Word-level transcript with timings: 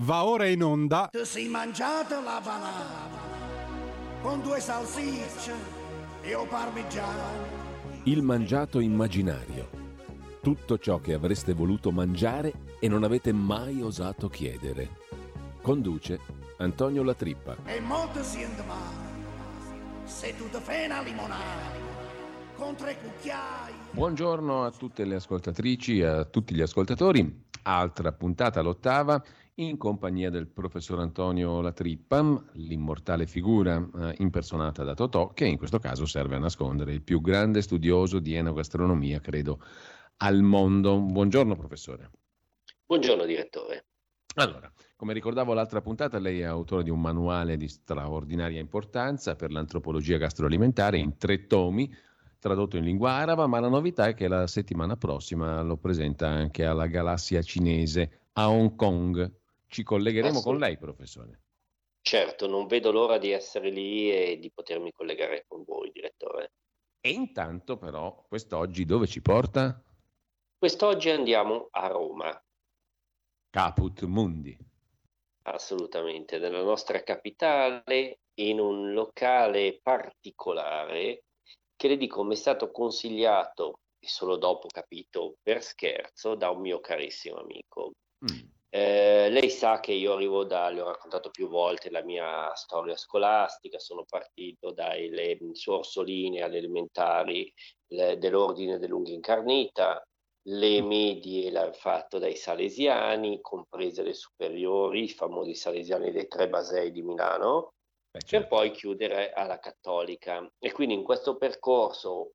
Va 0.00 0.24
ora 0.24 0.48
in 0.48 0.60
onda. 0.60 1.06
Ti 1.08 1.24
sei 1.24 1.46
mangiato 1.46 2.20
la 2.20 2.40
banana 2.42 3.12
con 4.20 4.42
due 4.42 4.58
salsicce 4.58 5.52
e 6.20 6.34
o 6.34 6.44
parmigiano. 6.46 8.02
Il 8.02 8.22
mangiato 8.22 8.80
immaginario. 8.80 9.70
Tutto 10.42 10.78
ciò 10.78 10.98
che 10.98 11.14
avreste 11.14 11.52
voluto 11.52 11.92
mangiare 11.92 12.52
e 12.80 12.88
non 12.88 13.04
avete 13.04 13.32
mai 13.32 13.82
osato 13.82 14.28
chiedere. 14.28 14.96
Conduce 15.62 16.18
Antonio 16.56 17.04
Latrippa. 17.04 17.58
E 17.64 17.78
molto 17.78 18.20
si 18.24 18.44
male. 18.66 19.12
Se 20.02 20.34
tu 20.36 20.48
ti 20.50 20.58
fai 20.58 20.86
una 20.86 21.02
limonata 21.02 21.70
con 22.56 22.74
tre 22.74 22.98
cucchiai. 22.98 23.72
Buongiorno 23.92 24.64
a 24.64 24.72
tutte 24.72 25.04
le 25.04 25.14
ascoltatrici 25.14 26.00
e 26.00 26.04
a 26.04 26.24
tutti 26.24 26.52
gli 26.52 26.62
ascoltatori. 26.62 27.42
Altra 27.62 28.12
puntata 28.12 28.60
l'ottava 28.60 29.22
in 29.56 29.76
compagnia 29.76 30.30
del 30.30 30.48
professor 30.48 30.98
Antonio 30.98 31.60
Latrippa, 31.60 32.42
l'immortale 32.54 33.26
figura 33.26 33.76
eh, 33.76 34.14
impersonata 34.18 34.82
da 34.82 34.94
Totò, 34.94 35.32
che 35.32 35.46
in 35.46 35.58
questo 35.58 35.78
caso 35.78 36.06
serve 36.06 36.34
a 36.34 36.40
nascondere 36.40 36.92
il 36.92 37.02
più 37.02 37.20
grande 37.20 37.62
studioso 37.62 38.18
di 38.18 38.34
enogastronomia, 38.34 39.20
credo, 39.20 39.60
al 40.16 40.42
mondo. 40.42 40.98
Buongiorno 40.98 41.54
professore. 41.54 42.10
Buongiorno 42.84 43.24
direttore. 43.26 43.84
Allora, 44.36 44.72
come 44.96 45.12
ricordavo 45.12 45.54
l'altra 45.54 45.80
puntata, 45.80 46.18
lei 46.18 46.40
è 46.40 46.44
autore 46.44 46.82
di 46.82 46.90
un 46.90 47.00
manuale 47.00 47.56
di 47.56 47.68
straordinaria 47.68 48.58
importanza 48.58 49.36
per 49.36 49.52
l'antropologia 49.52 50.16
gastroalimentare 50.16 50.98
in 50.98 51.16
tre 51.16 51.46
tomi, 51.46 51.94
tradotto 52.40 52.76
in 52.76 52.82
lingua 52.82 53.12
araba, 53.12 53.46
ma 53.46 53.60
la 53.60 53.68
novità 53.68 54.08
è 54.08 54.14
che 54.14 54.26
la 54.26 54.48
settimana 54.48 54.96
prossima 54.96 55.62
lo 55.62 55.76
presenta 55.76 56.28
anche 56.28 56.64
alla 56.64 56.88
galassia 56.88 57.40
cinese, 57.40 58.22
a 58.32 58.50
Hong 58.50 58.74
Kong. 58.74 59.42
Ci 59.74 59.82
collegheremo 59.82 60.40
con 60.40 60.56
lei, 60.56 60.78
professore. 60.78 61.40
Certo, 62.00 62.46
non 62.46 62.68
vedo 62.68 62.92
l'ora 62.92 63.18
di 63.18 63.32
essere 63.32 63.70
lì 63.70 64.08
e 64.08 64.38
di 64.38 64.52
potermi 64.52 64.92
collegare 64.92 65.46
con 65.48 65.64
voi, 65.64 65.90
direttore. 65.90 66.52
E 67.00 67.10
intanto, 67.10 67.76
però, 67.76 68.24
quest'oggi 68.28 68.84
dove 68.84 69.08
ci 69.08 69.20
porta? 69.20 69.82
Quest'oggi 70.56 71.10
andiamo 71.10 71.66
a 71.72 71.88
Roma. 71.88 72.44
Caput 73.50 74.04
Mundi. 74.04 74.56
Assolutamente, 75.46 76.38
nella 76.38 76.62
nostra 76.62 77.02
capitale, 77.02 78.20
in 78.34 78.60
un 78.60 78.92
locale 78.92 79.80
particolare 79.82 81.24
che 81.74 81.88
le 81.88 81.96
dico 81.96 82.22
mi 82.22 82.34
è 82.34 82.36
stato 82.36 82.70
consigliato, 82.70 83.80
e 83.98 84.06
solo 84.06 84.36
dopo 84.36 84.68
capito 84.68 85.34
per 85.42 85.64
scherzo, 85.64 86.36
da 86.36 86.50
un 86.50 86.60
mio 86.60 86.78
carissimo 86.78 87.38
amico. 87.38 87.94
Mm. 88.22 88.53
Eh, 88.74 89.30
lei 89.30 89.50
sa 89.50 89.78
che 89.78 89.92
io 89.92 90.14
arrivo 90.14 90.42
da, 90.42 90.68
le 90.68 90.80
ho 90.80 90.86
raccontato 90.86 91.30
più 91.30 91.46
volte 91.46 91.90
la 91.90 92.02
mia 92.02 92.52
storia 92.56 92.96
scolastica, 92.96 93.78
sono 93.78 94.04
partito 94.04 94.72
dalle 94.72 95.38
sorsoline 95.52 96.42
alle 96.42 96.58
elementari 96.58 97.54
le, 97.92 98.18
dell'ordine 98.18 98.80
dell'unghia 98.80 99.14
incarnita, 99.14 100.02
le 100.48 100.82
medie 100.82 101.52
l'ho 101.52 101.72
fatto 101.72 102.18
dai 102.18 102.34
salesiani, 102.34 103.40
comprese 103.40 104.02
le 104.02 104.12
superiori, 104.12 105.04
i 105.04 105.08
famosi 105.08 105.54
salesiani 105.54 106.10
dei 106.10 106.26
Tre 106.26 106.48
Basei 106.48 106.90
di 106.90 107.02
Milano, 107.02 107.74
Beh, 108.10 108.22
certo. 108.26 108.38
per 108.38 108.48
poi 108.48 108.70
chiudere 108.72 109.32
alla 109.32 109.60
cattolica. 109.60 110.44
E 110.58 110.72
quindi 110.72 110.94
in 110.94 111.04
questo 111.04 111.36
percorso 111.36 112.32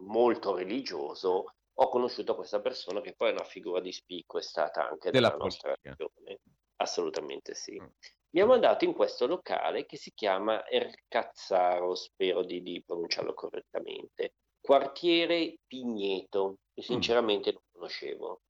molto 0.00 0.54
religioso 0.54 1.54
ho 1.82 1.88
conosciuto 1.88 2.34
questa 2.34 2.60
persona 2.60 3.00
che 3.00 3.14
poi 3.14 3.30
è 3.30 3.32
una 3.32 3.44
figura 3.44 3.80
di 3.80 3.92
spicco, 3.92 4.38
è 4.38 4.42
stata 4.42 4.88
anche 4.88 5.10
della, 5.10 5.30
della 5.30 5.42
nostra 5.42 5.74
regione. 5.80 6.40
Assolutamente 6.76 7.54
sì. 7.54 7.80
Mm. 7.80 7.86
Mi 8.30 8.40
ha 8.40 8.46
mandato 8.46 8.84
in 8.84 8.94
questo 8.94 9.26
locale 9.26 9.84
che 9.84 9.96
si 9.96 10.12
chiama 10.14 10.66
Ercazzaro, 10.66 11.94
spero 11.94 12.44
di, 12.44 12.62
di 12.62 12.82
pronunciarlo 12.84 13.34
correttamente, 13.34 14.34
quartiere 14.60 15.58
Pigneto, 15.66 16.58
che 16.72 16.82
mm. 16.82 16.84
sinceramente 16.84 17.50
mm. 17.50 17.54
non 17.54 17.62
conoscevo. 17.72 18.40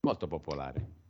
Molto 0.00 0.26
popolare. 0.26 1.02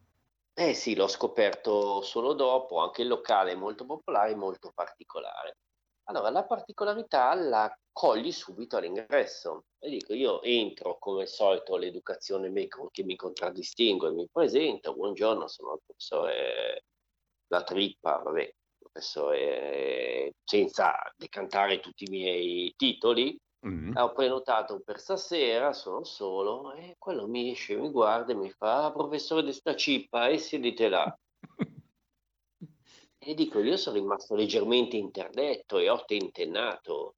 Eh 0.57 0.75
sì, 0.75 0.95
l'ho 0.95 1.09
scoperto 1.09 2.01
solo 2.03 2.33
dopo, 2.33 2.79
anche 2.79 3.03
il 3.03 3.09
locale 3.09 3.53
è 3.53 3.57
molto 3.57 3.85
popolare 3.87 4.33
e 4.33 4.37
molto 4.37 4.71
particolare. 4.73 5.57
Allora, 6.05 6.29
la 6.31 6.45
particolarità 6.45 7.33
la 7.35 7.75
cogli 7.91 8.31
subito 8.31 8.77
all'ingresso. 8.77 9.65
E 9.79 9.89
dico, 9.89 10.13
io 10.13 10.43
entro 10.43 10.99
come 10.99 11.23
al 11.23 11.29
solito 11.29 11.77
l'educazione 11.77 12.53
che 12.91 13.05
mi 13.05 13.17
contraddistingue, 13.17 14.11
mi 14.11 14.29
presento, 14.31 14.95
buongiorno, 14.95 15.47
sono 15.49 15.75
il 15.75 15.81
professore 15.85 16.85
La 17.49 17.63
Trippa, 17.63 18.19
vabbè, 18.19 18.55
professore 18.77 20.33
senza 20.45 20.95
decantare 21.17 21.81
tutti 21.81 22.05
i 22.05 22.11
miei 22.11 22.75
titoli. 22.77 23.39
Mm-hmm. 23.67 23.97
Ho 23.97 24.13
prenotato 24.13 24.81
per 24.85 25.01
stasera, 25.01 25.73
sono 25.73 26.05
solo, 26.05 26.75
e 26.75 26.97
quello 26.99 27.27
mi 27.27 27.51
esce, 27.51 27.77
mi 27.77 27.91
guarda 27.91 28.33
e 28.33 28.37
mi 28.37 28.51
fa, 28.51 28.85
ah, 28.85 28.93
professore 28.93 29.43
di 29.43 29.55
sta 29.55 29.75
cippa, 29.75 30.29
e 30.29 30.37
siedete 30.37 30.89
là. 30.89 31.19
E 33.27 33.33
dico, 33.33 33.61
io 33.61 33.79
sono 33.79 33.97
rimasto 33.97 34.35
leggermente 34.35 34.97
interdetto 34.97 35.79
e 35.79 35.89
ho 35.89 36.05
tentennato. 36.05 37.15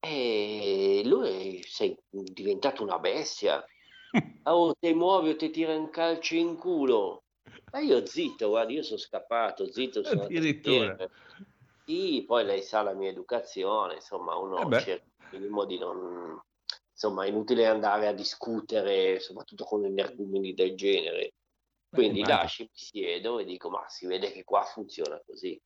E 0.00 1.02
lui 1.04 1.62
sei 1.62 1.96
diventato 2.10 2.82
una 2.82 2.98
bestia. 2.98 3.64
Oh, 4.46 4.74
te 4.78 4.92
muovi 4.92 5.30
o 5.30 5.36
ti 5.36 5.48
tira 5.48 5.74
un 5.74 5.88
calcio 5.88 6.34
in 6.34 6.58
culo. 6.58 7.22
Ma 7.72 7.80
io 7.80 8.04
zitto, 8.04 8.50
guarda, 8.50 8.72
io 8.72 8.82
sono 8.82 8.98
scappato, 8.98 9.72
zitto. 9.72 10.04
Sono 10.04 10.24
Addirittura. 10.24 11.08
Sì, 11.86 12.24
poi 12.26 12.44
lei 12.44 12.60
sa 12.60 12.82
la 12.82 12.92
mia 12.92 13.08
educazione, 13.08 13.94
insomma, 13.94 14.36
uno 14.36 14.70
eh 14.70 14.80
cerca 14.80 15.06
minimo 15.30 15.64
di 15.64 15.78
non... 15.78 16.38
Insomma, 16.90 17.24
è 17.24 17.28
inutile 17.28 17.66
andare 17.66 18.06
a 18.06 18.12
discutere, 18.12 19.18
soprattutto 19.18 19.64
con 19.64 19.86
energumeni 19.86 20.52
del 20.52 20.74
genere. 20.76 21.32
Quindi 21.94 22.22
Beh, 22.22 22.28
lasci, 22.28 22.62
mi 22.62 22.70
siedo 22.72 23.38
e 23.38 23.44
dico, 23.44 23.70
ma 23.70 23.84
si 23.88 24.06
vede 24.06 24.32
che 24.32 24.44
qua 24.44 24.62
funziona 24.62 25.20
così. 25.24 25.60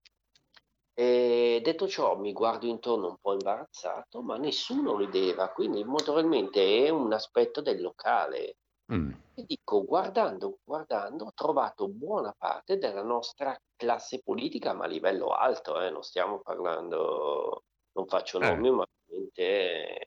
E 0.95 1.61
detto 1.63 1.87
ciò, 1.87 2.17
mi 2.19 2.33
guardo 2.33 2.67
intorno 2.67 3.09
un 3.09 3.17
po' 3.21 3.33
imbarazzato, 3.33 4.21
ma 4.21 4.37
nessuno 4.37 4.97
rideva, 4.97 5.49
quindi 5.51 5.85
molto 5.85 6.13
probabilmente 6.13 6.85
è 6.85 6.89
un 6.91 7.13
aspetto 7.13 7.61
del 7.63 7.81
locale. 7.81 8.57
Mm. 8.93 9.11
E 9.35 9.45
dico, 9.47 9.85
guardando, 9.85 10.59
guardando, 10.65 11.27
ho 11.27 11.33
trovato 11.35 11.89
buona 11.89 12.35
parte 12.37 12.79
della 12.79 13.03
nostra 13.03 13.57
classe 13.77 14.21
politica, 14.23 14.73
ma 14.73 14.85
a 14.85 14.89
livello 14.89 15.29
alto, 15.29 15.81
eh, 15.81 15.91
non 15.91 16.03
stiamo 16.03 16.41
parlando, 16.41 17.65
non 17.93 18.07
faccio 18.07 18.41
eh. 18.41 18.49
nomi, 18.49 18.71
ma 18.71 18.87
veramente 19.07 19.98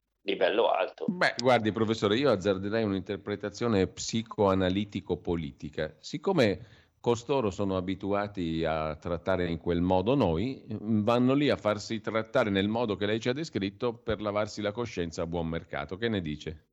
livello 0.42 0.72
alto. 0.72 1.06
Beh, 1.08 1.36
guardi 1.38 1.72
professore, 1.72 2.18
io 2.18 2.32
azzarderei 2.32 2.84
un'interpretazione 2.84 3.86
psicoanalitico-politica. 3.88 5.96
Siccome 6.00 6.80
costoro 7.00 7.52
sono 7.52 7.78
abituati 7.78 8.66
a 8.66 8.96
trattare 8.96 9.50
in 9.50 9.60
quel 9.60 9.82
modo 9.82 10.16
noi, 10.16 10.64
vanno 10.80 11.34
lì 11.34 11.50
a 11.50 11.58
farsi 11.58 12.02
trattare 12.02 12.50
nel 12.50 12.68
modo 12.68 12.96
che 12.96 13.06
lei 13.06 13.20
ci 13.20 13.30
ha 13.30 13.34
descritto 13.34 13.94
per 13.94 14.22
lavarsi 14.22 14.62
la 14.62 14.72
coscienza 14.72 15.22
a 15.22 15.28
buon 15.28 15.48
mercato. 15.48 15.98
Che 15.98 16.10
ne 16.10 16.22
dice? 16.22 16.66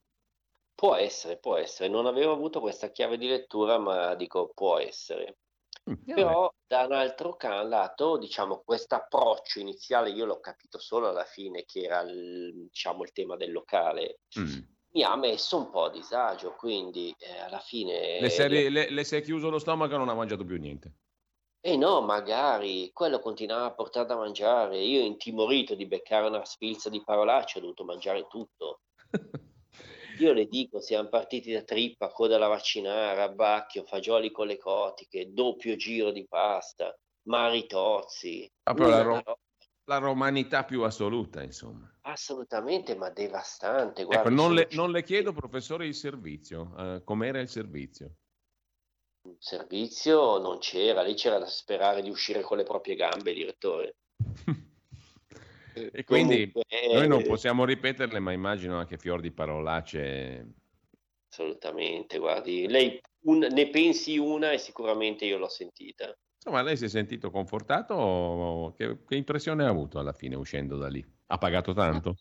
Può 0.74 0.94
essere, 0.94 1.38
può 1.38 1.56
essere. 1.56 1.88
Non 1.88 2.06
avevo 2.06 2.32
avuto 2.32 2.60
questa 2.60 2.90
chiave 2.90 3.18
di 3.18 3.26
lettura, 3.26 3.78
ma 3.78 4.14
dico 4.14 4.52
può 4.54 4.78
essere. 4.78 5.38
Mm, 5.88 6.14
Però 6.14 6.52
da 6.66 6.84
un 6.84 6.92
altro 6.92 7.36
lato, 7.40 8.18
diciamo, 8.18 8.62
questo 8.64 8.94
approccio 8.94 9.58
iniziale 9.58 10.10
io 10.10 10.26
l'ho 10.26 10.40
capito 10.40 10.78
solo 10.78 11.08
alla 11.08 11.24
fine, 11.24 11.64
che 11.64 11.82
era 11.82 12.00
il, 12.02 12.66
diciamo, 12.68 13.02
il 13.02 13.12
tema 13.12 13.36
del 13.36 13.52
locale. 13.52 14.20
Mm. 14.38 14.58
Mi 14.90 15.02
ha 15.02 15.16
messo 15.16 15.56
un 15.56 15.70
po' 15.70 15.84
a 15.84 15.90
disagio, 15.90 16.54
quindi 16.56 17.14
eh, 17.18 17.38
alla 17.38 17.60
fine... 17.60 18.20
Le, 18.20 18.30
sei, 18.30 18.70
le, 18.70 18.90
le 18.90 19.04
sei 19.04 19.22
chiuso 19.22 19.50
lo 19.50 19.58
stomaco 19.58 19.94
e 19.94 19.98
non 19.98 20.08
ha 20.08 20.14
mangiato 20.14 20.44
più 20.44 20.58
niente. 20.58 20.94
Eh 21.60 21.76
no, 21.76 22.00
magari, 22.00 22.90
quello 22.92 23.18
continuava 23.18 23.66
a 23.66 23.74
portare 23.74 24.06
da 24.06 24.16
mangiare. 24.16 24.78
Io 24.78 25.00
intimorito 25.00 25.74
di 25.74 25.86
beccare 25.86 26.26
una 26.26 26.44
sfilza 26.44 26.88
di 26.88 27.02
parolacce 27.02 27.58
ho 27.58 27.60
dovuto 27.60 27.84
mangiare 27.84 28.26
tutto. 28.28 28.80
Io 30.18 30.32
le 30.32 30.46
dico, 30.46 30.80
siamo 30.80 31.08
partiti 31.08 31.52
da 31.52 31.62
trippa, 31.62 32.08
coda 32.08 32.36
alla 32.36 32.48
vaccinara, 32.48 33.22
abbacchio, 33.22 33.84
fagioli 33.84 34.32
con 34.32 34.48
le 34.48 34.56
cotiche, 34.56 35.32
doppio 35.32 35.76
giro 35.76 36.10
di 36.10 36.26
pasta, 36.26 36.92
maritozzi. 37.28 38.50
Proprio 38.60 38.88
la, 38.88 39.02
ro- 39.02 39.38
la, 39.84 39.98
romanità 39.98 40.64
più 40.64 40.82
assoluta, 40.82 41.42
insomma. 41.42 41.88
Assolutamente, 42.02 42.96
ma 42.96 43.10
devastante. 43.10 44.02
Ecco, 44.02 44.10
Guarda, 44.10 44.28
ecco, 44.30 44.42
non, 44.42 44.54
le, 44.54 44.68
non, 44.72 44.90
le, 44.90 45.04
chiedo, 45.04 45.32
professore, 45.32 45.86
il 45.86 45.94
servizio. 45.94 46.72
Uh, 46.76 47.04
com'era 47.04 47.38
il 47.38 47.48
servizio? 47.48 48.14
Il 49.22 49.36
servizio 49.38 50.38
non 50.38 50.58
c'era, 50.58 51.02
lì 51.02 51.14
c'era 51.14 51.38
da 51.38 51.46
sperare 51.46 52.02
di 52.02 52.10
uscire 52.10 52.40
con 52.40 52.56
le 52.56 52.64
proprie 52.64 52.96
gambe, 52.96 53.32
direttore. 53.32 53.96
E 55.92 56.04
quindi 56.04 56.52
Comunque, 56.52 56.88
noi 56.92 57.08
non 57.08 57.22
possiamo 57.22 57.64
ripeterle, 57.64 58.18
ma 58.18 58.32
immagino 58.32 58.78
anche 58.78 58.98
fior 58.98 59.20
di 59.20 59.30
parolacce. 59.30 60.46
Assolutamente, 61.30 62.18
guardi, 62.18 62.66
lei 62.68 63.00
un, 63.24 63.38
ne 63.38 63.68
pensi 63.68 64.16
una 64.18 64.52
e 64.52 64.58
sicuramente 64.58 65.24
io 65.24 65.38
l'ho 65.38 65.48
sentita. 65.48 66.16
Insomma, 66.36 66.62
lei 66.62 66.76
si 66.76 66.84
è 66.84 66.88
sentito 66.88 67.30
confortato? 67.30 68.72
Che, 68.76 69.04
che 69.04 69.16
impressione 69.16 69.64
ha 69.64 69.68
avuto 69.68 69.98
alla 69.98 70.12
fine 70.12 70.36
uscendo 70.36 70.76
da 70.76 70.88
lì? 70.88 71.04
Ha 71.26 71.38
pagato 71.38 71.72
tanto? 71.74 72.14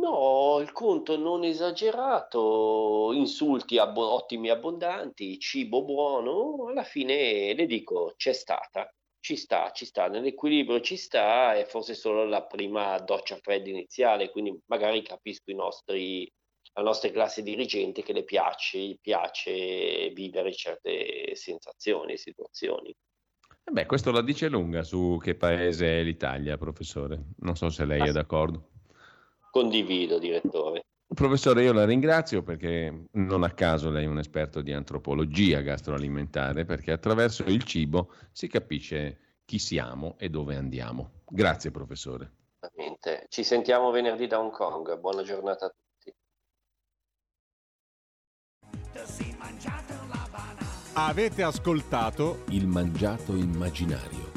No, 0.00 0.58
il 0.60 0.72
conto 0.72 1.16
non 1.16 1.44
esagerato, 1.44 3.10
insulti 3.12 3.78
abbo- 3.78 4.12
ottimi 4.12 4.48
abbondanti, 4.50 5.38
cibo 5.38 5.84
buono, 5.84 6.66
alla 6.68 6.82
fine 6.82 7.54
le 7.54 7.66
dico 7.66 8.14
c'è 8.16 8.32
stata, 8.32 8.92
ci 9.20 9.36
sta, 9.36 9.70
ci 9.72 9.84
sta, 9.84 10.08
nell'equilibrio 10.08 10.80
ci 10.80 10.96
sta, 10.96 11.54
è 11.54 11.64
forse 11.64 11.94
solo 11.94 12.24
la 12.24 12.44
prima 12.44 12.98
doccia 12.98 13.36
fredda 13.36 13.68
iniziale, 13.68 14.30
quindi 14.30 14.58
magari 14.66 15.02
capisco 15.02 15.50
i 15.50 15.54
nostri, 15.54 16.30
la 16.74 16.82
nostra 16.82 17.10
classe 17.10 17.42
dirigente 17.42 18.02
che 18.02 18.12
le 18.12 18.24
piace, 18.24 18.96
piace 19.00 20.10
vivere 20.10 20.52
certe 20.52 21.34
sensazioni 21.34 22.12
e 22.12 22.16
situazioni. 22.16 22.94
Eh 23.64 23.70
beh, 23.70 23.86
questo 23.86 24.10
la 24.10 24.22
dice 24.22 24.48
lunga 24.48 24.82
su 24.82 25.18
che 25.22 25.34
paese 25.34 26.00
è 26.00 26.02
l'Italia, 26.02 26.56
professore. 26.56 27.22
Non 27.40 27.54
so 27.54 27.68
se 27.68 27.84
lei 27.84 28.08
è 28.08 28.12
d'accordo. 28.12 28.70
Condivido, 29.50 30.18
direttore. 30.18 30.84
Professore, 31.14 31.62
io 31.62 31.72
la 31.72 31.86
ringrazio 31.86 32.42
perché 32.42 33.06
non 33.12 33.42
a 33.42 33.50
caso 33.50 33.90
lei 33.90 34.04
è 34.04 34.08
un 34.08 34.18
esperto 34.18 34.60
di 34.60 34.72
antropologia 34.72 35.62
gastroalimentare, 35.62 36.66
perché 36.66 36.92
attraverso 36.92 37.44
il 37.44 37.62
cibo 37.64 38.12
si 38.30 38.46
capisce 38.46 39.40
chi 39.46 39.58
siamo 39.58 40.16
e 40.18 40.28
dove 40.28 40.54
andiamo. 40.54 41.22
Grazie, 41.26 41.70
professore. 41.70 42.32
Ci 43.28 43.42
sentiamo 43.42 43.90
venerdì 43.90 44.26
da 44.26 44.38
Hong 44.38 44.52
Kong. 44.52 44.98
Buona 44.98 45.22
giornata 45.22 45.66
a 45.66 45.68
tutti. 45.70 46.14
Avete 50.92 51.42
ascoltato 51.42 52.44
Il 52.48 52.66
mangiato 52.66 53.34
immaginario 53.34 54.27